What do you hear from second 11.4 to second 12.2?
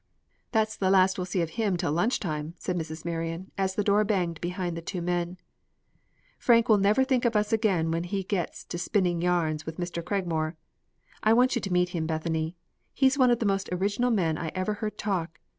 you to meet him,